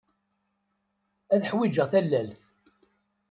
[1.33, 2.39] Ad ḥwijeɣ tallalt.